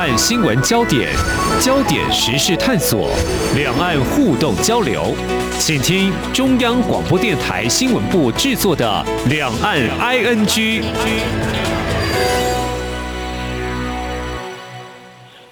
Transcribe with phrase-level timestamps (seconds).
[0.00, 1.10] 岸新闻焦点，
[1.60, 3.10] 焦点时事探索，
[3.54, 5.14] 两岸互动交流，
[5.58, 10.46] 请听中央广播电台新闻部制作的《两岸 ING》。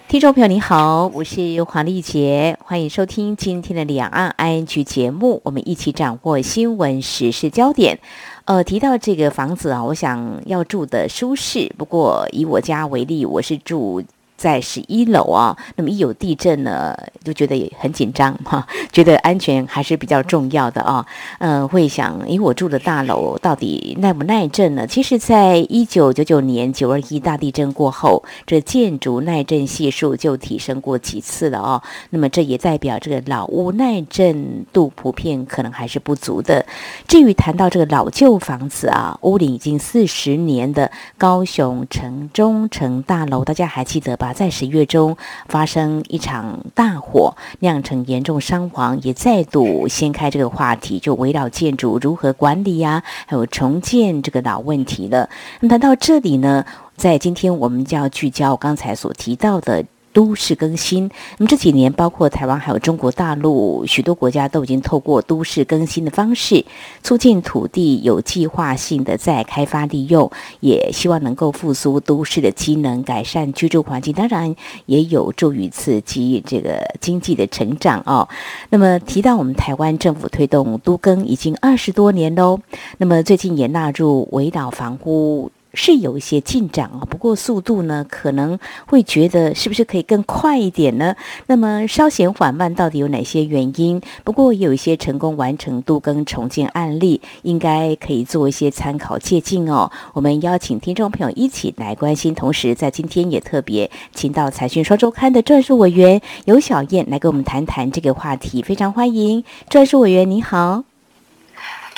[0.08, 7.98] 听众朋友，你好，我是黄丽杰，欢迎收听今天的《两岸 ING》节目，我们一起掌握新闻时事焦点。
[8.46, 11.70] 呃，提到这个房子啊，我想要住的舒适。
[11.76, 14.02] 不过以我家为例，我是住
[14.38, 21.04] 在十一楼啊，那么一有地震呢，就觉得也很紧张哈， 觉得安全还是比较重要的啊。
[21.40, 24.86] 嗯、会想，因为我住的大楼到底耐不耐震呢？
[24.86, 31.82] 其实，在一九九九年九二一大地震过后，这建筑耐震系数就提升过几次了哦。
[32.10, 36.64] 那么这也代表这个老屋耐震度普遍可能还是不足的。
[37.08, 44.27] 至于谈到这个老旧房子啊，屋龄已经四十年的高雄城中城大楼，大家还记得吧？
[44.32, 45.16] 在十月中
[45.48, 55.28] 发生一场大火，酿成严重伤亡，也再度掀开这个话题，就围绕建筑如何管理呀、还有重建这个老问题了。
[55.60, 56.64] 那谈到这里呢，
[56.96, 59.84] 在今天我们就要聚焦刚才所提到的。
[60.12, 66.64] 都市更新，那么这几年，包括台湾还有中国大陆许多国家都已经透过都市更新的方式，
[67.02, 74.54] 促进土地有计划性的再开发利用，也希望能够复苏都市的机能，改善居住环境，当然
[74.86, 78.28] 也有助于刺激这个经济的成长哦。
[78.70, 82.58] 那么提到我们台湾政府推动都更已经二十多年喽，
[82.96, 85.50] 那么最近也纳入围岛房屋。
[85.78, 91.14] 是有一些进展哦，不过速度呢，可能会觉得是不是可以更快一点呢？
[91.46, 94.02] 那么稍显缓慢，到底有哪些原因？
[94.24, 99.88] 不过也有一些成功完成度跟重建案例，应该可以做一些参考借鉴哦。
[100.14, 110.87] 我们邀请听众朋友一起来关心，同时在今天也特别请到财讯双周刊的专属委员尤小燕来跟我们谈谈这个话题，非常欢迎专属委员，你好。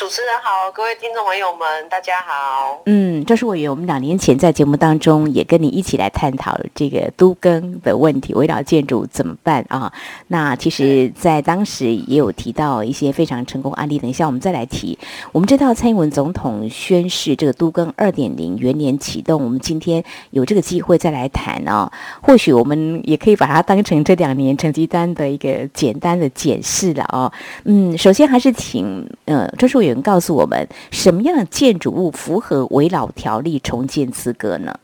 [0.01, 2.81] 主持人好，各位听众朋友们，大家好。
[2.87, 9.93] 嗯，这是委员，我们两年前在节目当中也跟你一起来探讨这个都更的问题，围绕建筑怎么办啊？
[10.29, 13.99] 那其实，在当时也有提到一些非常成功案例。
[13.99, 14.99] 等一下我们再来提。
[15.33, 21.93] 我们知道蔡英文总统宣誓这个都更二点零元年启动，我们今天有这个机会再来谈啊。
[22.23, 27.31] 或许我们也可以把它当成这两年成绩单的一个简单的检视了啊。
[27.65, 30.03] 嗯，首先还是请呃，这是委员。
[30.03, 34.75] 告诉我们什么样的建筑物符合围老条例重建资格呢？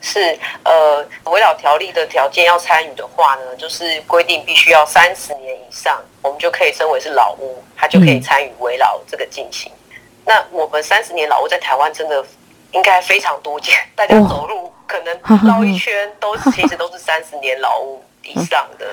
[0.00, 9.72] 是呃，围老条例的条件要参与的话呢，就是规定必须要三十年以上，我们就可以称为是老屋，它就可以参与围老这个进行。
[9.72, 12.24] 嗯、那我们三十年老屋在台湾真的
[12.72, 18.86] 应该非常多见，大家走路可能绕一圈都， 其实都是三十年老屋以上的，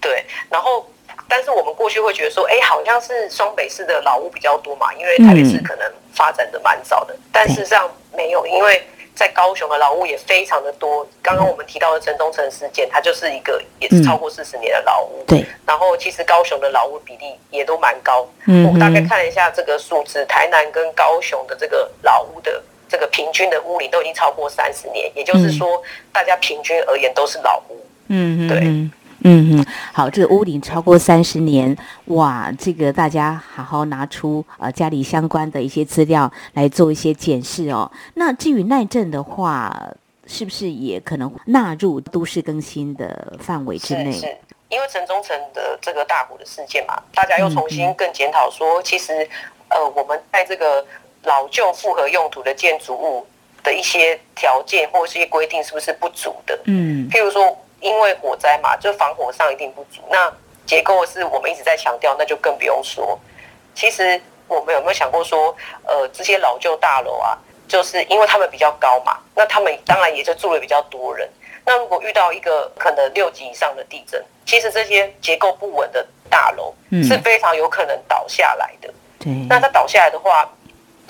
[0.00, 0.84] 对，然后。
[1.30, 7.14] 但是我们过去会觉得说，哎，好像是双北市的老屋比较多嘛，因为台北市可能发展的蛮早的。
[7.14, 8.82] 嗯、但事实上没有，因为
[9.14, 11.06] 在高雄的老屋也非常的多。
[11.22, 15.22] 刚刚我们提到的城中城事件，它就是一个也是超过四十年的老屋。
[15.26, 15.46] 对、嗯。
[15.66, 18.28] 然后其实高雄的老屋比例也都蛮高。
[18.46, 18.66] 嗯。
[18.66, 27.86] 我们大概看了一下这个数字，台南跟高雄的这个老屋的这个平均的屋龄都已经超过三十年，也就是说，大家平均而言都是老屋。
[28.08, 28.90] 嗯对。
[29.22, 31.76] 嗯嗯，好，这个屋顶超过三十年，
[32.06, 37.90] 哇，这个大家好好拿出呃家里相关的一些资料来做一些检视哦。
[38.14, 39.76] 那至于耐震的话，
[40.26, 44.10] 是不是也可能纳入都市更新的范围之内？
[44.10, 44.36] 是，是，
[44.70, 49.12] 因为城中城的这个大火的事件嘛，大家又重新更检讨说，嗯、其实
[49.68, 50.82] 呃我们在这个
[51.24, 53.26] 老旧复合用途的建筑物
[53.62, 56.58] 的一些条件或是一些规定是不是不足的？
[56.64, 57.54] 嗯，譬如说。
[57.80, 60.02] 因为火灾嘛，就防火上一定不足。
[60.10, 60.32] 那
[60.66, 63.18] 结构是我们一直在强调，那就更不用说。
[63.74, 65.54] 其实我们有没有想过说，
[65.84, 67.36] 呃，这些老旧大楼啊，
[67.66, 71.28] 就是因为他们比较高嘛，那他们当然也就住了比较多人。
[71.64, 76.74] 那如果遇到一个可能六级以上的地震，其实这些结构不稳的大楼
[77.04, 78.92] 是非常有可能倒下来的。
[79.18, 80.48] 对，那它倒下来的话。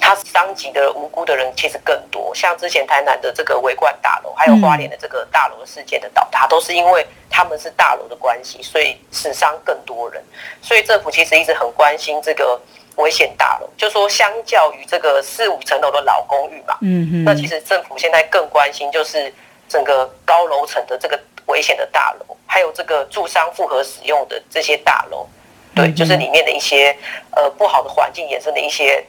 [0.01, 10.25] 它伤及的无辜的人其实更多，像之前台南的这个维冠大楼，还有花莲的这个大楼事件的倒塌，都是因为他们是大楼的关系，所以死伤更多人。
[10.63, 12.59] 所以政府其实一直很关心这个
[12.97, 19.33] 危险大楼，就说相较于这个四五层楼的老公寓嘛，嗯嗯，那其实政府现在更关心就是
[19.69, 25.27] 整个高楼层的这个危险的大楼，还有这个住商复合使用的这些大楼，
[25.75, 26.97] 对，就是里面的一些
[27.37, 29.05] 呃不好的环境衍生的一些。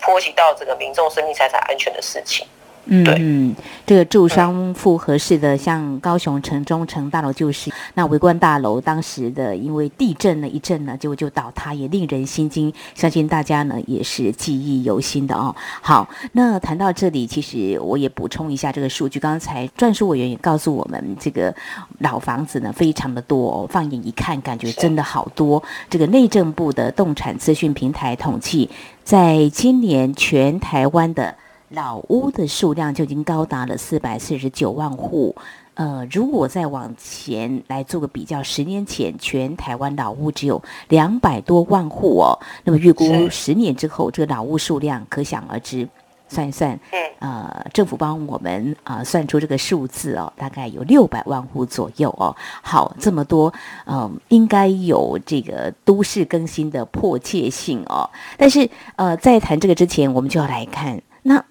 [0.00, 2.46] 波及到这个民众生命财产安全的事情，
[2.88, 15.52] 嗯，对，这个住商复合式的，像高雄城中城大楼就是那围观大楼，当时的因为地震了一阵呢，结果就倒塌，也令人心惊，相信大家呢也是记忆犹新的哦。
[15.82, 21.52] 好，那谈到这里，其实我也补充一下这个数据，刚才专属委员也告诉我们，这个
[21.98, 25.60] 老房子呢非常的多哦，放眼一看，感觉真的好多。
[25.90, 28.70] 这个内政部的动产资讯平台统计，
[29.06, 31.36] 在今年全台湾的
[31.68, 35.36] 老屋的数量就已经高达了四百四十九万户。
[35.74, 42.36] 呃，如果再往前来做个比较，十年前全台湾老屋只有两百多万户哦。
[42.64, 45.88] 那么预估十年之后，这个老屋数量可想而知。
[46.28, 46.78] 算一算，
[47.18, 52.34] 呃，政府帮我们啊、呃、算出这个数字哦，大概有六百万户左右哦。
[52.62, 53.52] 好，这么多，
[53.86, 58.08] 嗯、呃，应该有这个都市更新的迫切性哦。
[58.36, 61.44] 但是，呃，在谈这个之前，我们就要来看那。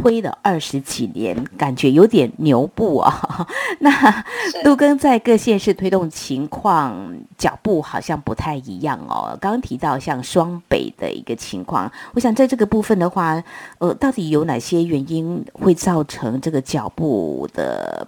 [0.00, 3.46] 推了二十几年，感觉有点牛步啊。
[3.80, 4.24] 那
[4.62, 9.36] 都更在各县市推动情况脚步好像不太一样哦。
[9.40, 13.42] 刚刚提到像双北的一个情况，我想在这个部分的话，
[13.78, 18.06] 呃，到底有哪些原因会造成这个脚步的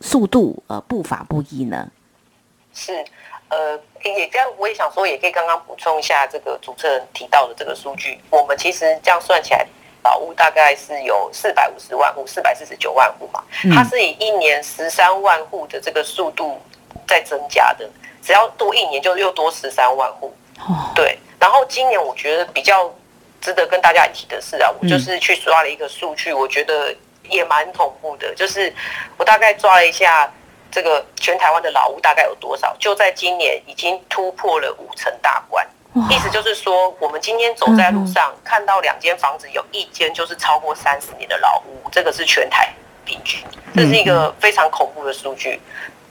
[0.00, 1.90] 速度呃步伐不一呢？
[2.72, 2.92] 是，
[3.48, 8.18] 呃，也这样，我也想说，也可以刚刚补充一下这个主持人提到的这个数据。
[8.30, 9.66] 我们其实这样算起来。
[10.02, 13.42] 老屋大概是有四百五十万户，四百四十九万户嘛，
[13.74, 16.60] 它是以一年十三万户的这个速度
[17.06, 17.88] 在增加的，
[18.22, 20.34] 只要多一年就又多十三万户。
[20.94, 22.92] 对，然后今年我觉得比较
[23.40, 26.94] 值得跟大家一提的是啊，我就是去抓了一个数据，我觉得
[27.28, 28.72] 也蛮恐怖的，就是
[29.16, 30.30] 我大概抓了一下
[30.70, 35.66] 这个全台湾的老屋大概有多少，就在今年已经突破了五成大关。
[36.08, 42.72] 意思就是说，我们今天走在路上，看到两间房子，有一间就是超过三十年的老屋，这个是全台
[43.04, 43.42] 平均，
[43.74, 45.60] 这是一个非常恐怖的数据。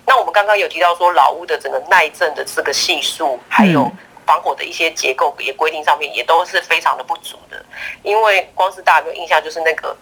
[0.06, 3.90] 那我们刚刚有提到说，老屋的整个耐震的这个系数，还有
[4.26, 7.64] 防火的一些结构也规定上面，也都是非常的不足的。
[8.04, 9.96] 因为光是大家有印象，就是那个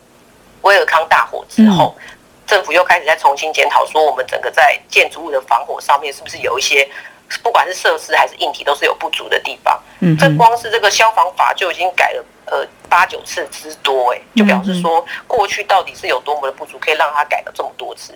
[0.63, 1.95] 威尔康大火之后，
[2.47, 6.89] 政府又开始在重新检讨，说我们整个在建筑物的防火上面是不是有一些。
[7.43, 9.81] 不管是设施还是硬体，都是有不足的地方。
[9.99, 18.13] 嗯，这光是这个消防法就已经改了呃八九次之多，哎，就表示说过去到底是有多么的不足，可以让它改了这么多次。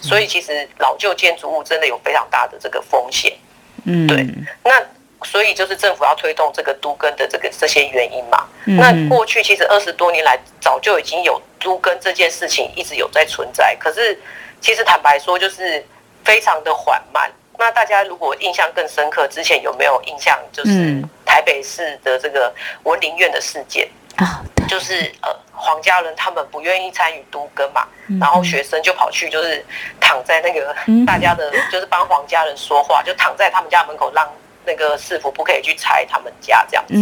[0.00, 3.36] 所以其实老旧建筑物真的有非常大的这个风险。
[3.84, 4.26] 嗯，对。
[4.62, 4.80] 那
[5.24, 8.46] 所以就是政府要推动这个都更的这个这些原因嘛。
[8.64, 14.18] 那过去其实二十多年来，早就已经有都更这件事情一直有在存在，可是
[14.60, 15.84] 其实坦白说，就是
[16.24, 17.30] 非常的缓慢。
[17.64, 20.38] 那大家如果印象更深刻，之前有没有印象？
[20.52, 23.88] 就是台北市的这个文林院的事件？
[24.16, 27.86] 啊，就是呃黄家人他们不愿意参与都更嘛，
[28.20, 29.64] 然后学生就跑去就是
[29.98, 30.76] 躺在那个
[31.06, 34.30] 大家的，就是帮黄家人说话，就躺在他们家门口，让
[34.66, 36.92] 那个市府不可以去拆他们家这样子。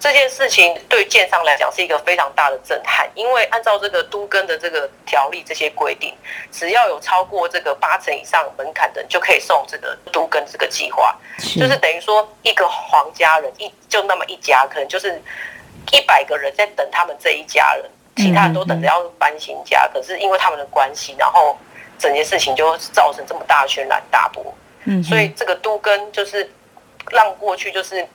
[0.00, 6.16] 这件事情对建商来讲是一个非常大的震撼，因为按照这个都更的这个条例这些规定，
[6.50, 15.20] 只要有超过这个八成以上门槛的人，就可以送这个都更这个计划，就是等于说一个皇家人一就那么一家，可能就是
[15.92, 17.84] 一百个人在等他们这一家人，
[18.16, 21.54] 其他人都等着要搬新家，可是因为他们的关系，然后
[21.98, 24.42] 整件事情就造成这么大的轩然大波，
[24.84, 26.50] 嗯，所以这个都更就是
[27.10, 28.08] 让过去就是。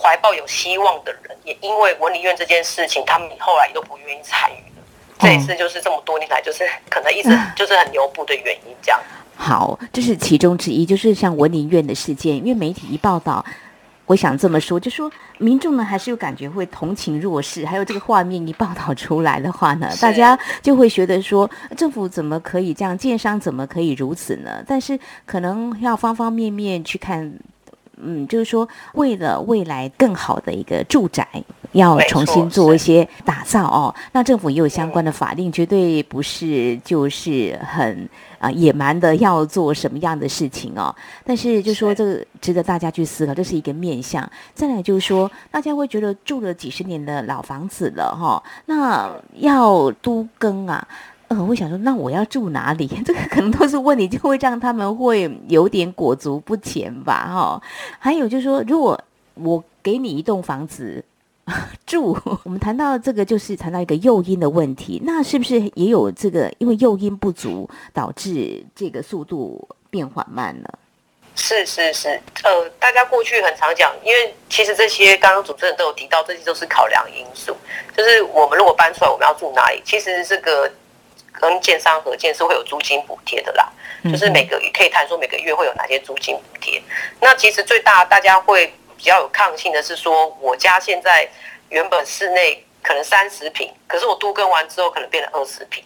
[0.00, 4.84] 怀抱有希望的人，也因为文理院这件事情，他们后来都不愿意参与了。
[5.18, 8.74] 这一次就是这么多年来，就是可能一直就是很牛步的原因。
[8.80, 13.44] 这样、嗯、好，这是其中之一，就是像文理院的事件，因为媒体一报道，
[14.06, 24.62] 我想这么说，就说民众呢还是有感觉会同情弱势，还有这个画面一报道出来的话呢，大家就会觉得说，政府怎么可以这样，建商怎么可以如此呢？
[24.66, 27.38] 但是可能要方方面面去看。
[28.02, 31.26] 嗯，就是说，为了未来更好的一个住宅，
[31.72, 33.94] 要重新做一些打造哦。
[34.12, 40.94] 那政府也有相关的法令，绝对不是就是很啊野蛮的要做什么样的事情哦。
[41.24, 44.28] 但是就说这个值得大家去思考，这是一个面向。
[44.54, 50.86] 再来就是说，大家会觉得住了几十年的老房子了哈、哦，那要都更啊。
[51.28, 52.86] 呃，我想说，那我要住哪里？
[53.04, 57.62] 这个可能都是问题，就会让他们会有点裹足不前吧，哈、
[57.98, 58.98] 还有就是说，如果
[59.34, 61.04] 我给你一栋房子
[61.86, 66.50] 住，我们谈到这个，就是谈到一个诱因的问题，那是不是也有这个？
[66.56, 70.78] 因为诱因不足，导致这个速度变缓慢了？
[71.34, 72.08] 是是是，
[72.42, 77.54] 呃，大家过去很常讲，因为其实这些刚刚主持人都有提到，这些都是考量因素，
[77.94, 79.82] 就是我们如果搬出来，我们要住哪里？
[79.84, 80.70] 其实这个。
[81.40, 83.70] 跟建商合建是会有租金补贴的啦，
[84.04, 86.82] 就是每个可以谈说每个月会有哪些租金补贴。
[87.20, 88.66] 那其实最大大家会
[88.96, 91.28] 比较有抗性的是说，我家现在
[91.68, 95.84] 原本室内可能三十平，可是我都更完之后可能变成二十平，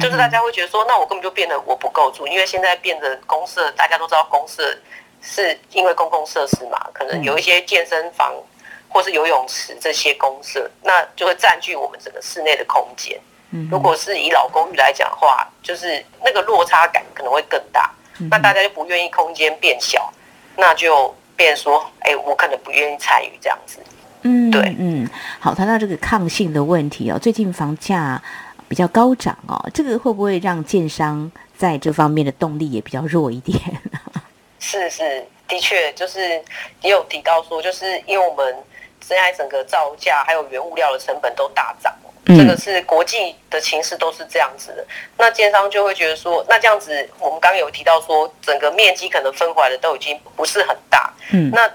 [0.00, 4.76] 就是大家会觉得说，那我根本就变得我不够住，因为现在变得公社，大家都知道公社
[5.22, 8.34] 是因为公共设施嘛，可能有一些健身房
[8.88, 13.20] 或是游泳池这些公社，那就会占据我们整个室内的空间。
[13.70, 17.90] 如果是以老公寓来讲的话，就是那个落差感可能会更大，
[18.30, 20.12] 那大家就不愿意空间变小，
[20.56, 23.78] 那就变说，哎，我可能不愿意参与这样子。
[24.22, 25.08] 嗯，对，嗯，
[25.40, 28.22] 好，谈到这个抗性的问题哦，最近房价
[28.68, 33.58] 比较高涨哦，这个会不会让建商在这方面的动力也比较弱一点？
[34.60, 36.20] 是是，的确，就是
[36.82, 38.54] 也有提到说，就是因为我们
[39.00, 41.94] 现在整个造价还有原物料的成本都大涨。
[42.36, 51.66] 这个是国际的情势都是这样子的，那建商就会觉得说，那这样子，我们刚刚有提到说，整个面积可能分回来的都已经不是很大，嗯，那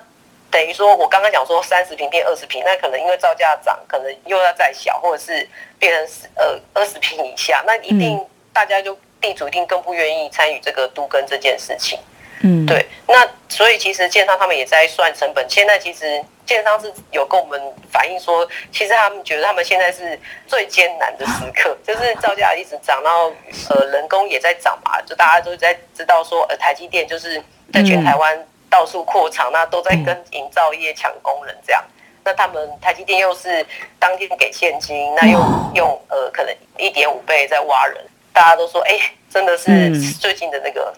[0.51, 11.97] 等于说我刚刚讲说三十平变二十平，那可能因为造价涨，可能又要再小，或者是变成呃二十平以下，那一定大家就地主一定更不愿意参与这个都跟这件事情。
[12.45, 15.45] 嗯，对，那所以其实建商他们也在算成本。
[15.49, 17.57] 现在其实建商是有跟我们
[17.89, 23.31] 反映说，其实他们觉得他们现在是最艰难的时刻， 就是造价一直涨，然后
[23.69, 31.81] 呃人工也在涨嘛，就大家都在知道说，呃台积电就是在全台湾到处扩厂，那都在跟营造业抢工人这样。
[32.25, 33.65] 那他们台积电又是
[33.99, 35.39] 当天给现金，那又
[35.75, 40.93] 用呃可能一点五倍在挖人，大家都说，哎，真的是最近的那个。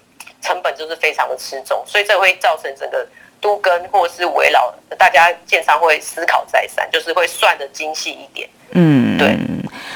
[0.46, 3.08] 成本就是非常的吃重，所以这会造成整个
[3.42, 8.48] 都跟或是围绕，大家建商会思考再三，就是会算的精细一点。
[8.72, 9.36] 嗯，对。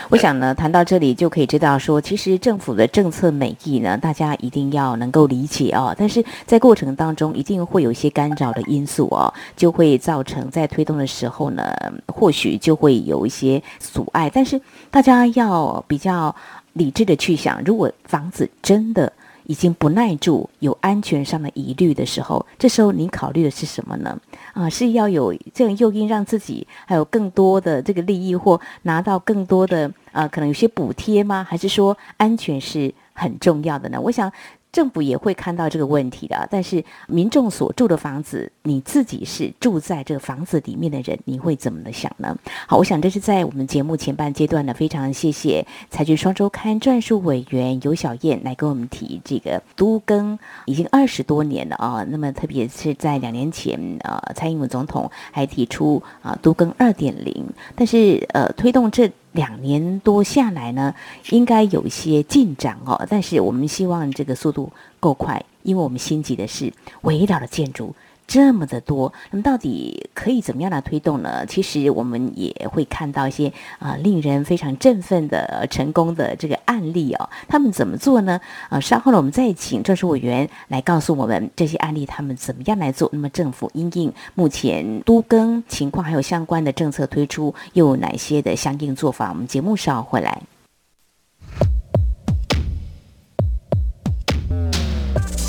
[0.10, 5.94] 我想呢，谈到这里就可以知道说，其实政府的政策美意呢，大家一定要能够理解哦。
[5.96, 11.75] 但是在过程当中，一定会有一些干扰的因素哦，就会造成在推动的时候呢，
[12.08, 14.32] 或许就会有一些阻碍。
[14.34, 16.36] 但是大家要比较
[16.74, 19.12] 理智的去想，如果房子真的。
[19.50, 24.15] 已经不耐住，有安全上的疑虑的时候，这时候你考虑的是什么呢？
[24.53, 31.44] 啊，是要有这样诱因，让自己还有更多的这个利益，或拿到更多的啊，可能有些补贴吗？
[31.50, 34.00] 还是说安全是很重要的呢？
[34.00, 34.32] 我想。
[34.72, 42.38] 政府也会看到这个问题的，但是民众所住的房子，你自己是住在这个房子里面的人，你会怎么的想呢？
[42.68, 52.06] 好，我想这是在我们节目前半阶段呢，非常谢谢财局双周刊专述委员尤小燕来跟我们提这个都更已经二十多年了啊。
[52.08, 57.46] 那么特别是在两年前，呃，蔡英文总统还提出啊都更二点零，
[57.76, 59.12] 但是呃推动这。
[59.32, 60.94] 两年多下来呢，
[61.30, 63.06] 应该有一些进展哦。
[63.10, 67.94] 但是我们希望这个速度够快，因为我们心急的是围绕着建筑。
[68.30, 71.44] 这么的多，那么到底可以怎么样来推动呢？
[71.48, 77.28] 其实我们也会看到一些啊、令人非常振奋的成功的这个案例哦。
[77.48, 78.40] 他们怎么做呢？
[78.66, 83.10] 啊、呃，稍后呢，我们再请专属委员来告诉我们这些案例他们怎么样来做。
[83.12, 89.30] 那么政府因应目前都更情况，还有相关的政策推出，又有哪些的相应做法？
[89.30, 90.40] 我们节目稍后回来。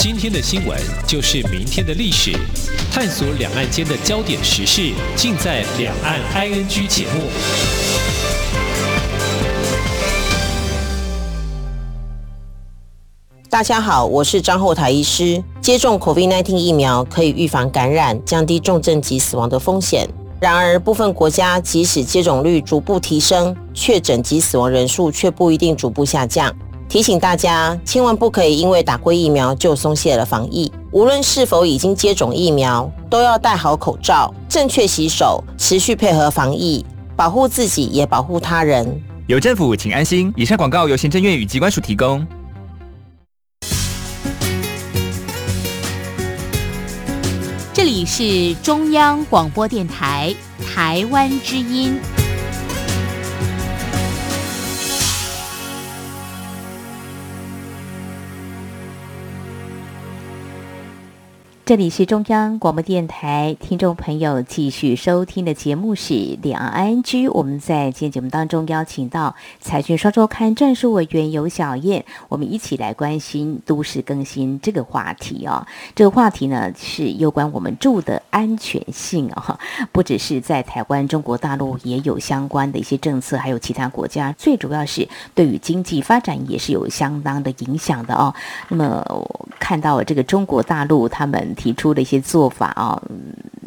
[0.02, 2.32] 今天的新闻就是明天的历史，
[2.90, 7.20] 探索两岸间的焦点时事，尽在《两岸 ING》节目。
[13.50, 15.44] 大家好，我是张后台医师。
[15.60, 20.08] 接种 COVID-19 疫苗可以预防感染，降低重症及死亡的风险。
[20.40, 26.56] 然而，部分国家即使接种率逐步提升，确诊及死亡人数却不一定逐步下降。
[26.90, 30.70] 提醒大家，千万不可以因为打过疫苗就松懈了防疫。
[30.90, 39.00] 无论是否已经接种疫苗，都要戴好口罩，正确洗手，持续配合防疫，保护自己也保护他人。
[39.28, 40.34] 有政府，请安心。
[40.36, 42.26] 以上广告由行政院与机关署提供。
[47.72, 50.34] 这里是中央广播电台
[50.74, 52.00] 台湾之音。
[61.70, 67.28] 这里是中央广播电台，听众朋友继续收听的节目是《两岸 ING》。
[67.30, 75.64] 我们在今天节目当中邀请到财讯双周刊战术委员游小燕，我们一起来关心都市更新这个话题哦。
[75.94, 79.56] 这个话题呢是有关我们住的安全性哦，
[79.92, 88.34] 不只是在台湾，中国大陆也有相关的一些政策，还有其他国家，最主要是对于经济发展也是有相当的影响的哦。
[88.70, 91.56] 那么我看到这个中国大陆他们。
[91.60, 93.02] 提出的一些做法啊，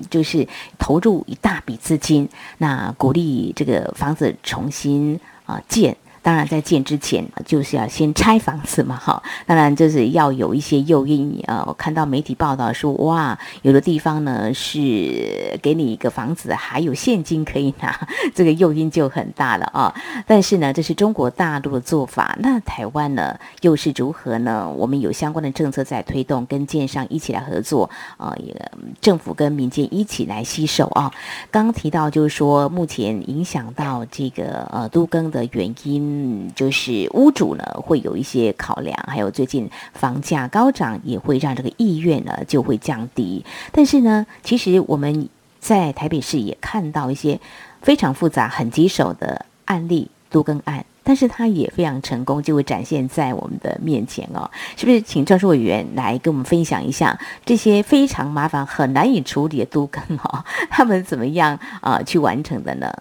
[0.10, 0.48] 就是
[0.80, 5.96] 投入一大笔资金，那鼓励这个房子重新啊建。
[6.24, 9.22] 当然，在建之前就是要先拆房子嘛，哈。
[9.46, 11.66] 当然，就是要有一些诱因啊。
[11.68, 19.94] 我看到媒体报道说，哇，有的地方呢是给你一个房子，还有现金可以拿， 这个诱因就很大了啊。
[20.26, 22.38] 但是呢，这是中国大陆的做法。
[22.40, 24.70] 那台湾呢，又是如何呢？
[24.70, 28.56] 我们有相关的政策在推动，跟建商一起来合作啊，也
[29.02, 31.12] 政府跟民间一起来携手啊。
[31.52, 36.13] 刚刚提到就是说，目前影响到这个呃都更的原因。
[36.16, 43.44] 嗯，就是屋主呢会有一些考量，还有最近房价高涨，也会让这个意愿呢就会降低。
[43.72, 45.28] 但是呢，其实我们
[45.60, 47.40] 在台北市也看到一些
[47.82, 54.48] 非常复杂、很棘手的案例，都更案，但是它也非常成功，就会展现在我们的面前哦。
[54.78, 55.02] 是不是？
[55.02, 62.94] 请赵委员来跟我们分享一下这些非常麻烦、很难以处理的都更哦，他们怎么样啊、去完成的呢？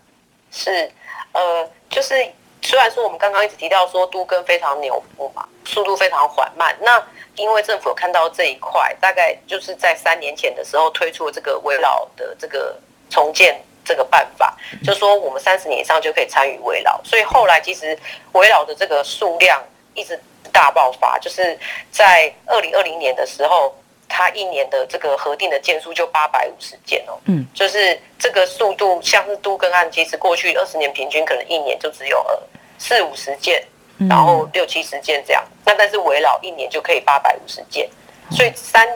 [0.51, 0.71] 是，
[1.33, 2.15] 呃，就是。
[2.63, 6.77] 虽然说我们刚刚一直提到说都更非常牛步嘛，速度非常缓慢。
[6.81, 7.05] 那
[7.37, 12.79] 因为政府有看到这一块，大概就是在三年前的时候推出这个危老的这个
[13.11, 17.01] 重建这个办法，就说我们三十年以上就可以参与危老。
[17.05, 17.99] 所以后来其实
[18.33, 19.63] 危老的这个数量
[19.95, 20.19] 一直
[20.53, 21.59] 大爆发，就是
[21.91, 23.75] 在二零二零年的时候。
[24.15, 32.39] 它一年的这个核定的件数就八百五十件哦，嗯，就是这个速度，像是都更案，其实过去二十年平均可能一年就只有呃
[32.79, 33.65] 四五十件，
[34.11, 37.89] 然后六七十件这样，那但是围绕一年就可以八百五十件，
[38.31, 38.87] 所以三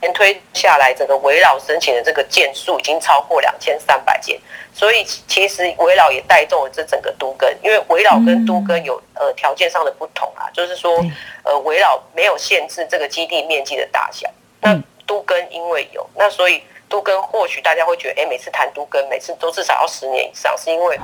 [0.00, 4.40] 年推下来，整个围绕申请的这个件数已经超过两千三百件，
[4.72, 11.04] 所以其实围绕也带动了这整个都更，因为围绕跟都更有呃条件上的不同啊，就是说
[11.42, 14.30] 呃围绕没有限制这个基地面积的大小。
[14.60, 20.98] 那都跟因为有，那所以都跟或许大家会觉得，哎，每次谈都跟，每次都至少要十年以上，是因为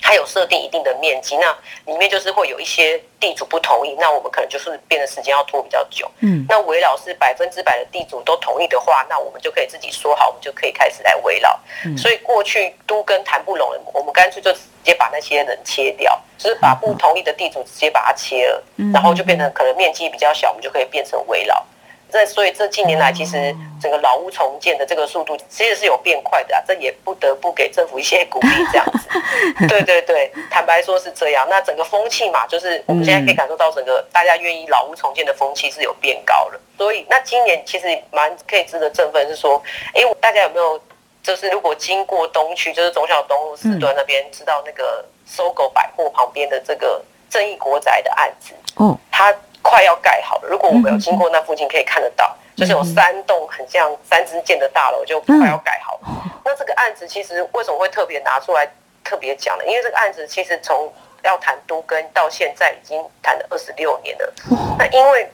[0.00, 6.10] 它有设定一定的面积，那里面就是会有一些地主不同意，那我们可能就是变得时间要拖比较久。
[6.20, 11.58] 嗯，那围老是百分之百的地主都同意的话，那我们就可以自己说好，我们就可以开始来围老。
[11.86, 21.64] 嗯，所以过去都跟谈不拢，我们干脆就直接把那些人切掉，就是把不同意的地主直接把它切了，嗯然后就变成可能面积比较小，我们就可以变成围老。
[22.10, 29.08] 这所以这近年来，其实整个老屋重建的这个速度其实是有变快的啊，这也不得不给政府一些鼓励，这样子。
[29.66, 31.44] 对对对，坦白说是这样。
[31.50, 36.60] 那整个风气嘛，就是我们现在可以感受到整个大家愿意老屋重建的风气是有变高了。
[36.78, 39.60] 所以那今年其实蛮可以值得振奋，是说，
[39.92, 40.80] 哎，大家有没有
[41.20, 48.52] 就是如果经过东区，就是忠孝东路四段那边，知道那个 SOGO 百货旁边的这个正义国宅的案子？
[48.78, 49.34] 嗯，它。
[49.64, 50.48] 快要盖好了。
[50.48, 56.30] 如果我们有经过那附近，可以看得到，就是有三栋很像三支箭的大楼，就快要盖好了。
[56.44, 58.70] 那这个案子其实为什么会特别拿出来
[59.02, 59.64] 特别讲呢？
[59.64, 64.34] 因为这个案子其实从要谈都跟到现在已经谈了二十六年了。
[64.78, 65.26] 那因为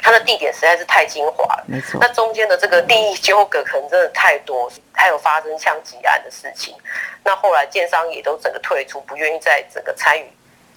[0.00, 1.98] 它的地点实在是太精华了，没错。
[2.00, 6.74] 那中间的这个利益纠葛可能真的太多，还有发生枪击案的事情。
[7.22, 10.24] 那后来建商也都整个退出，不愿意再整个参与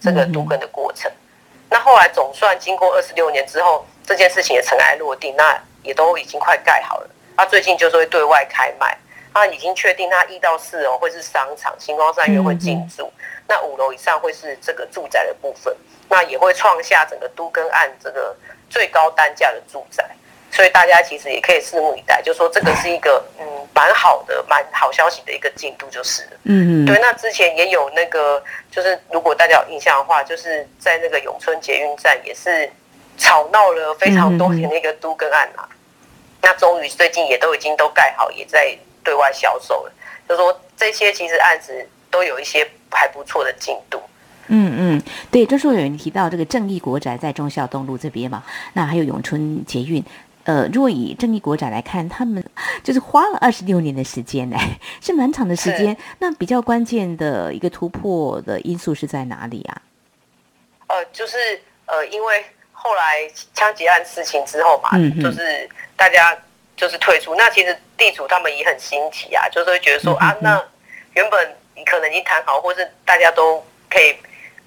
[0.00, 1.10] 这个都跟的过程。
[1.72, 7.08] 那后来总算经过二十六年之后，这件事情也尘埃落定，那也都已经快盖好了。
[7.34, 8.96] 他最近就是会对外开卖，
[9.32, 13.10] 他已经确定那一到四楼会是商场，星光三月会进驻，
[13.48, 15.74] 那五楼以上会是这个住宅的部分，
[16.10, 18.36] 那也会创下整个都更案这个
[18.68, 20.04] 最高单价的住宅。
[20.52, 26.98] 所以大家其实也可以拭目以待，就说这个是一个嗯蛮好的、蛮好消息的一个进度，就是嗯嗯，对。
[27.00, 32.70] 那之前也有那个，就是如果大家有印象的话，就是在那个永春捷运站也是
[33.16, 35.66] 吵闹了非常多年的一个都更案啊。
[36.42, 39.92] 那终于最近也都已经都盖好，也在对外销售了。
[40.28, 43.98] 就说这些其实案子都有一些还不错的进度。
[44.48, 48.42] 嗯嗯，对，就是有人提到这个正义国宅在忠孝东路这边嘛，
[48.74, 50.04] 那还有永春捷运。
[50.44, 52.44] 呃，若以正义国展来看，他们
[52.82, 54.56] 就是花了二十六年的时间呢，
[55.00, 55.96] 是蛮长的时间。
[56.18, 59.82] 那比较关键的一个突破的因素是在哪里啊？
[60.88, 66.36] 呃，就是呃，因为后来枪击案事情之后嘛，嗯、就是大家
[66.76, 67.34] 就是退出。
[67.36, 70.62] 那其实地主他们也很心急啊，就是会觉得说啊，那
[71.14, 74.16] 原本你可能已经谈好，或是大家都可以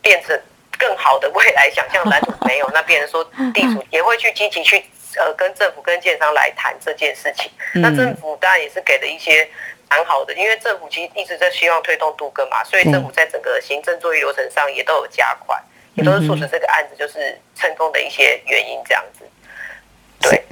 [0.02, 0.40] 变成
[0.80, 4.84] 更好的未来想象蓝图没有，那变成说地主 也会去积极去
[5.17, 7.51] 呃跟政府跟建商来谈这件事情。
[7.73, 9.47] 那政府当然也是给了一些
[9.89, 15.60] 蛮好的，因为政府其实一直在希望推动都更嘛，所以政府在整个行政作业流程上也都有加快，
[15.93, 19.25] 也都是促使这个案子就是成功的一些原因这样子。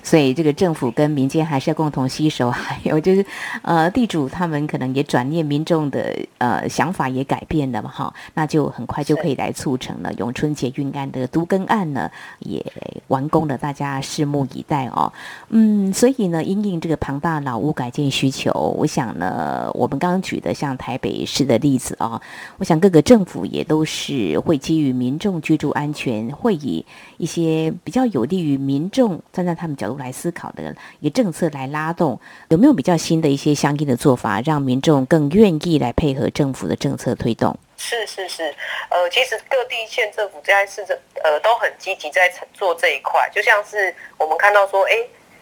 [0.03, 3.25] 所以这个政府跟民间还是要共同携手，还有就是，
[3.61, 12.63] 呃，地主他们可能也转念，民众的呃想法也改变了嘛，哈，那就很快就可以来促成了永春捷运案的都更案呢，也
[13.07, 15.11] 完工了，大家拭目以待哦。
[15.49, 22.21] 嗯，所以呢，因应这个庞大老屋改建需求，我想呢，我们刚刚举的像台北市的例子啊，
[22.57, 26.85] 我想各个政府也都是会基于民众居住安全，会以
[27.17, 37.57] 一些比较有利于民众站在他们角度来思考的一个政策来拉动，有没有比较新的一些相应的做法，让民众更愿意来配合政府的政策推动？
[37.77, 38.53] 是是是，
[38.89, 44.91] 呃，其实各地县政府在市政呃都很积极在做这一块，就像是我们看到说，哎，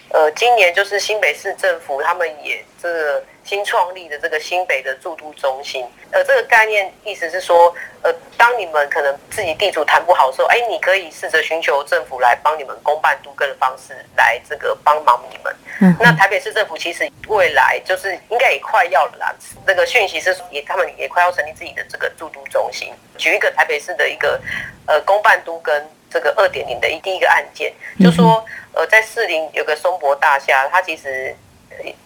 [0.09, 3.23] 呃，今年就是新北市政府他们也这个。
[3.43, 15.55] 新创立的这个新北的驻都中心，呃，这个概念意思是说，呃，当你们可能自己地主谈不好的时候，哎，你可以试着寻求政府来帮你们公办都更的方式来这个帮忙你们。
[15.81, 19.35] 嗯，那台北市政府其实未来就是应该也快要了啦。
[19.65, 22.93] 这个讯息是也他们也快要成立自己的这个驻都中心。
[23.17, 24.39] 举一个台北市的一个
[24.85, 31.35] 呃公办都跟这个二点零的一第一个案件，就说呃在士林有个松柏大厦，它其实。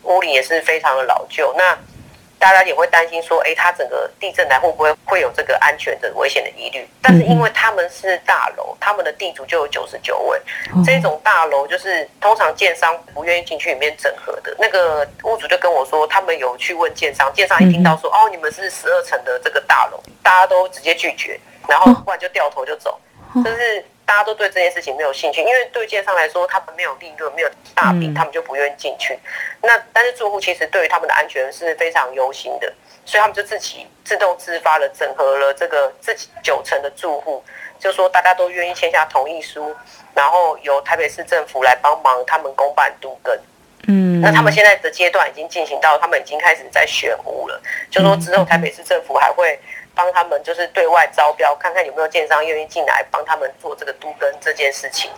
[0.04, 1.78] 屋里也是非常的老旧，那
[2.38, 6.88] 大家也会担心说，哎、欸，它整个地震来会不会会有这个安全的危险的疑虑？
[7.02, 10.40] 但是因为他们是大楼，他们的地主就有九十九位，
[10.86, 14.56] 这种大楼就是通常建商不愿意进去里面整合的。
[14.60, 23.00] 那个屋主就跟我说，他们有去问建商，建商一听到说，哦，你们是十二层的这个大楼，大家都直接拒绝，然后不然就掉头就走，
[23.44, 23.84] 就是。
[24.06, 29.18] 大家都对这件事情没有兴趣，因为对建商来说，他们没有利润，没有大饼，他们就不愿意进去。
[29.62, 32.72] 那但是住户其实对于他们的安全是非常忧心的，
[33.04, 37.44] 所以他们就自己自动自发的整合了这个自己九成的住户，
[37.80, 39.76] 就说大家都愿意签下同意书，
[40.14, 43.36] 然后由台北市政府来帮忙他们公办都更。
[43.88, 49.60] 嗯，那他们现在的阶段已经进行到，他们已经开始在选屋了，就说之后台北市政府还会。
[49.96, 55.10] 帮他们就是对外招标，看看有没有建商愿意进来帮他们做这个都更这件事情。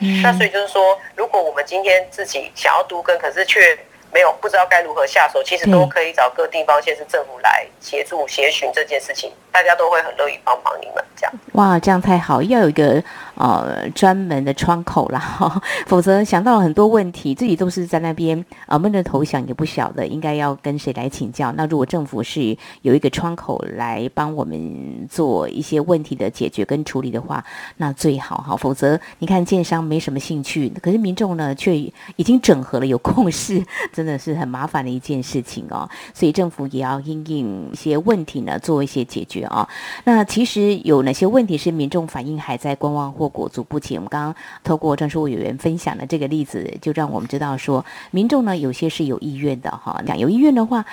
[0.00, 3.78] 嗯，那所以就是说，如果我们今天自己想要都更，可是却
[4.12, 11.32] 没有不知道该如何下手，其实都可以找各地方县市政府来协助协寻这件事情，大家都会很乐意帮忙你们这样。
[11.52, 13.02] 哇，这样太好，要有一个。
[13.40, 21.50] 呃，专门的窗口啦， 否则想到了很多问题，自己都是在那边啊闷着头想，也不晓得应该要跟谁来请教。
[21.52, 27.42] 那如果政府是有一个窗口来帮我们做一些问题的解决跟处理的话，
[27.78, 28.54] 那最好哈。
[28.54, 31.74] 否则你看建商没什么兴趣，可是民众呢却
[32.16, 35.88] 已经整合了有共识，真的是很麻烦的一件事情哦。
[36.12, 39.66] 所以政府也要因应一些问题呢做一些解决啊。
[40.04, 50.02] 那其实有哪些问题是民众反映还在观望或裹足不前，我们刚刚透过郑淑委员分享的这个例子，就让我们知道说，民众呢有些是有意愿的哈。
[50.06, 50.84] 讲有意愿的话，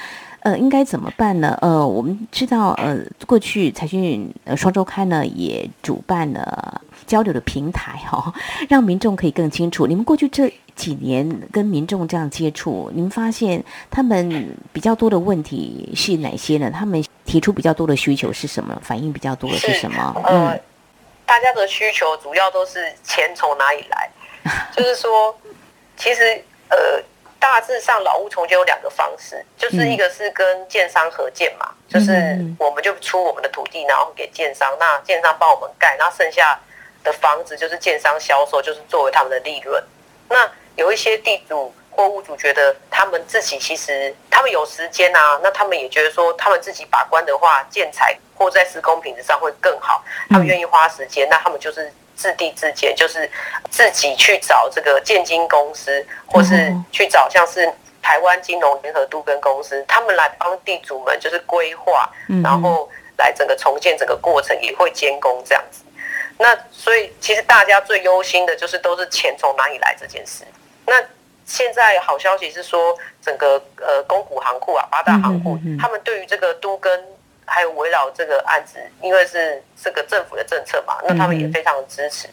[0.41, 1.57] 呃，应该怎么办呢？
[1.61, 8.33] 呃，我们知道，呃，过去财讯呃双周刊呢也主办了交流的平台哈，
[8.69, 9.87] 让民众可以更清楚。
[9.87, 16.69] 你们过去这几年跟民众这样接触，你们发现他们比较多的问题是哪些呢？
[16.69, 18.77] 他们提出比较多的需求是什么？
[18.81, 20.15] 反应比较多的是什么？
[20.29, 20.59] 嗯。
[21.27, 24.09] 大家的需求主要都是钱从哪里来，
[24.75, 25.37] 就是说，
[25.95, 26.99] 其实呃，
[27.37, 32.13] 大致上老屋重建有两个方式，就是一个是跟建商合建嘛，就是
[32.57, 36.59] 我们就出我们的土地，然后给建商，那建商帮我们盖，那剩下
[37.03, 39.83] 的房子就是建商销售，就是作为他们的利润。
[40.29, 48.17] 那有一些地主或屋主觉得他们自己其实他们有时间啊，那他们也觉得说他们自己把关的话，建材。
[48.39, 53.27] 或在施工品质上会更好，他们愿意花时间，那他们就是自地自建，就是
[53.71, 57.67] 自己去找这个建金公司，或是去找像是
[57.99, 62.07] 台湾金融联合都跟公司，他们来帮地主们就是规划，
[62.43, 65.81] 然后来整个重建整个过程也会监工这样子。
[66.37, 70.43] 那所以其实大家最忧心的就是都是钱从哪里来这件事。
[70.85, 70.93] 那
[71.47, 77.03] 现在好消息是说，整个呃公股行库啊，八大行库，他们对于这个都更。
[77.49, 82.27] 还有围绕这个案子，因为是这个政府的政策嘛，那他们也非常的支持。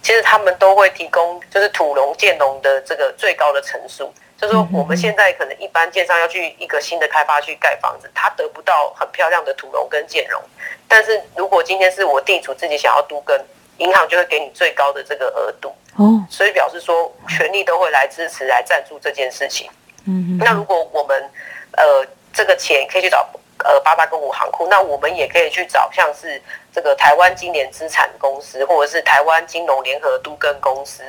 [0.00, 4.14] 其实他们都会提供就是土龙建龙的这个最高的成数。
[4.38, 10.40] 就是说我们现在可能一般建商要去一个新的开发区盖房子，他得不到很漂亮的土龙跟建龙。
[10.86, 13.36] 但是如果今天是我地主自己想要都更，
[13.80, 15.74] 银行就会给你最高的这个额度。
[15.96, 19.68] 哦，所以表示说全力都会来支持来赞助这件事情。
[20.06, 21.30] 嗯，那如果我们
[21.72, 23.28] 呃这个钱可以去找
[23.64, 26.40] 呃八大公五行库，那我们也可以去找像是
[26.72, 31.02] 这个台湾金联资产公司，或者是台湾金融联合都跟公司。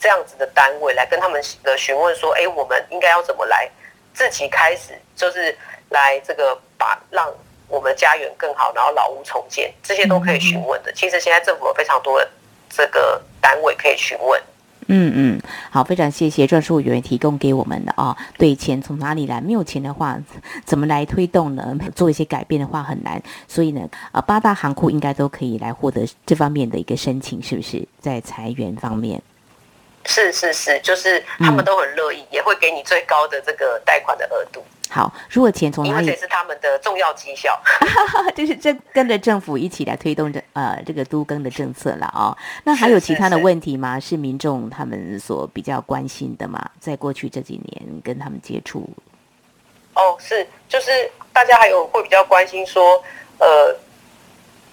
[0.00, 3.68] 这样子的单位来跟他们的询问说，哎，我们应该要怎么来
[4.14, 5.52] 自己开始，就是
[5.88, 7.28] 来这个把让
[7.68, 10.92] 我们家园更好，然后老屋重建，这些都可以询问的。
[10.92, 12.28] 其实现在政府有非常多的
[12.68, 14.42] 这个单位可以询问。
[14.90, 18.16] 嗯嗯，好，非常谢谢专属委员提供给我们的啊。
[18.38, 19.38] 对，钱从哪里来？
[19.38, 20.18] 没有钱的话，
[20.64, 21.76] 怎么来推动呢？
[21.94, 23.22] 做一些改变的话很难。
[23.46, 27.86] 所以呢，呃，八大行库应该都可以来获得这方面的一个申请，是不是？
[28.00, 29.20] 在裁员方面。
[30.06, 34.64] 是是是，就是他们都很乐意，嗯、也会给你最高的这个贷款的额度。
[34.90, 36.06] 好，如果钱从哪里？
[36.06, 37.60] 因为这是他们的重要绩效，
[38.34, 42.36] 就是这跟着政府一起来推动这呃这个都更的政策了哦。
[42.64, 44.00] 那还有其他的问题吗？
[44.00, 46.70] 是，民众他们所比较关心的吗？
[46.80, 48.88] 在过去这几年跟他们接触。
[49.94, 53.02] 哦，是，就是大家还有会比较关心说，
[53.38, 53.76] 呃。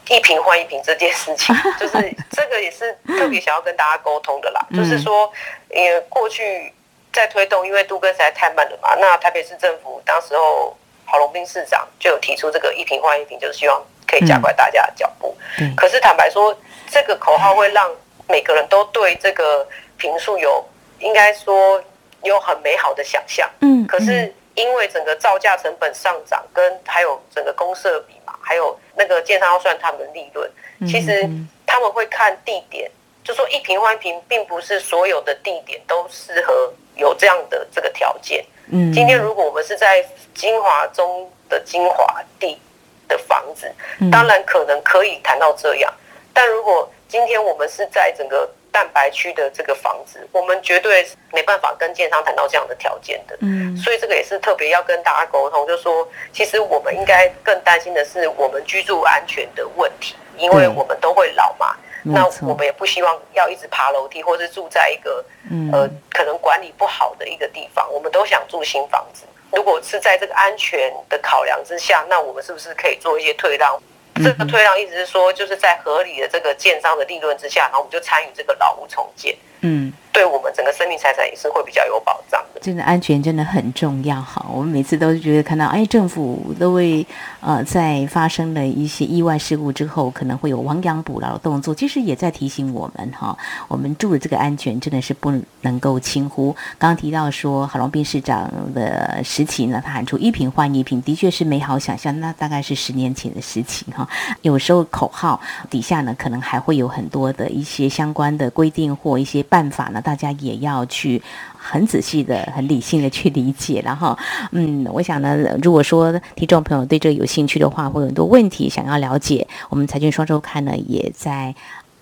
[0.08, 1.93] 一瓶换一瓶这件事情， 就是
[2.30, 4.63] 这个也是特别想要跟大家沟通的啦。
[4.69, 5.28] 就是说，
[5.71, 6.71] 因为过去
[7.15, 8.95] 在推动，因为都更实在太慢了嘛。
[8.95, 10.75] 那台北市政府当时候
[11.06, 15.36] 郝龙斌市长就有提出这个一坪换一坪，就是希望可以加快大家的脚步。
[15.78, 16.56] 可是坦白说，
[16.89, 17.89] 这个口号会让
[18.28, 20.63] 每个人都对这个坪数有，
[20.99, 21.82] 应该说
[22.23, 23.49] 有很美好的想象。
[23.62, 23.88] 嗯。
[23.88, 28.78] 可是因为整个造价成本上涨，跟还有整个公社比嘛，还有。
[28.97, 30.49] 那个建商要算他们的利润，
[30.88, 31.30] 其实
[31.65, 32.89] 他们会看地点，
[33.25, 38.45] 就说一坪换一坪，并不是所有的地点都适合有这样的这个条件。
[38.71, 40.03] 嗯，今天如果我们是在
[40.34, 42.60] 精华中的精华地
[43.08, 43.71] 的房子，
[44.12, 45.93] 当然可能可以谈到这样，
[46.34, 53.38] 但如果今天我们是在整个蛋白区的这个房子，我们绝对没办法跟建商谈到这样的条件的。
[53.41, 61.75] 嗯，所以这个也是特别要跟大家沟通，就是说，其实我们应该更担心的是我们居住安全的问题，因为我们都会老嘛。
[62.05, 65.25] 那我们也不希望要一直爬楼梯，或是住在一个
[65.73, 67.91] 呃可能管理不好的一个地方。
[67.91, 69.23] 我们都想住新房子。
[69.51, 73.75] 如果是在这个安全的考量之下，那我们是不是可以做一些退让？
[74.23, 79.35] 这个退让意思是说，就是在合理的这个建商的利润之下，然后我们就参与这个老屋重建。
[79.65, 79.91] 嗯。
[80.15, 82.62] 对我们整个生命财产也是会比较有保障的。
[82.62, 84.45] 真的安全真的很重要哈！
[84.49, 87.06] 我们每次都是觉得看到，哎，政府都会
[87.41, 96.56] 呃在发生了一些意外事故之后，可能会有亡羊补牢的动作，其实也在提醒我们哈，我们住的这个安全真的是不能够轻忽。
[96.78, 104.08] 刚刚提到说，郝龙斌市长的时期呢，他喊出一坪换一坪，的确是美好想象，那大概是十年前的事情哈。
[104.43, 105.38] 有时候口号
[105.69, 110.01] 底下呢，可能还会有很多的一些相关的规定或一些办法呢。
[110.01, 111.21] 大家也要去
[111.57, 114.17] 很仔细的、很理性的去理解，然后，
[114.51, 121.55] 嗯，我想呢，如果说听众朋友对这个有兴趣的话，会有很多问题想要了解，我们财经双周刊呢，也在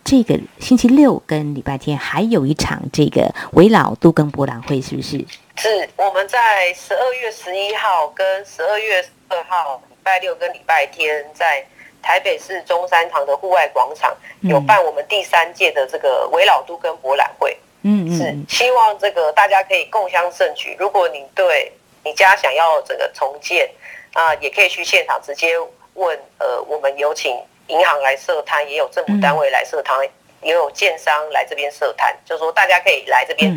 [0.04, 5.18] 这个星期六跟礼拜天还有一场这个围绕都更博览会，是不是？
[5.56, 11.64] 是，我们在十二月十一号跟十二月二号，礼拜六跟礼拜天，在
[12.04, 17.58] 台北市中山堂的户外广场有办我们第三届的这个围老都跟博览会。
[17.82, 20.76] 嗯，是希望这个大家可以共襄盛举。
[20.78, 21.72] 如果你对
[22.04, 23.68] 你家想要这个重建
[24.14, 25.56] 啊、呃，也可以去现场直接
[25.96, 26.20] 问。
[26.38, 29.98] 呃，我们有请银行来设摊，也有政府单位来设摊，
[30.44, 33.54] 也有建商来这边设摊，就是说大家可以来这边。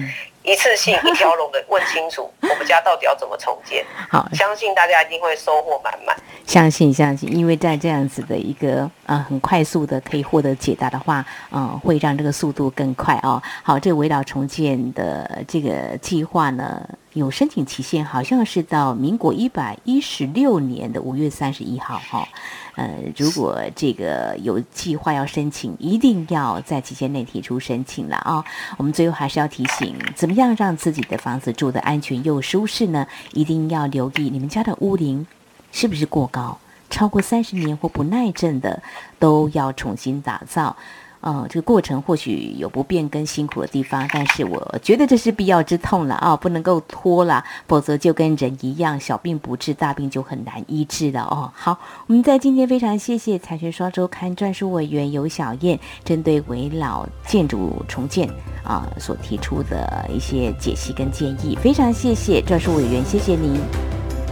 [0.46, 3.84] 一次性一条龙的问清楚， 我们家到底要怎么重建？
[4.08, 6.16] 好，相信大家一定会收获满满。
[6.46, 13.42] 相信相信，因为在这样子的一个呃很快速的可以获得解答的话，嗯、呃，会让这个速度更快哦。
[13.64, 22.28] 好，这个危老重建的这个计划呢，有申请期限，好像是到民国一百一十六年的五月三十一号哈。
[22.76, 28.44] 呃，如果这个有计划要申请，一定要在期限内提出申请了啊、
[28.76, 33.06] 我们最后还是要提醒，怎么样让自己的房子住得安全又舒适呢？
[33.32, 35.26] 一定要留意你们家的屋龄
[35.72, 36.58] 是不是过高，
[36.90, 38.82] 超过三十年或不耐震的，
[39.18, 40.76] 都要重新打造。
[41.26, 51.50] 呃，这个过程或许有不便跟辛苦的地方，但是我觉得这是必要之痛了啊，不能够拖了，否则就跟人一样，小病不治，大病就很难医治了哦。
[51.52, 58.30] 好，我们在今天非常谢谢财讯双周刊专书委员尤小燕，针对围老建筑重建
[58.62, 63.60] 啊所提出的一些解析跟建议，非常谢谢专书委员，谢谢您，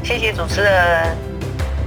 [0.05, 1.17] 谢谢主持人。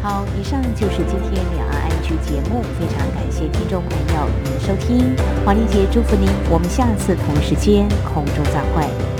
[0.03, 9.16] 好，以上就是今天两岸本期节目，非常感谢听众朋友您的收听，黄丽姐祝福您，我们下次同时间空中再会。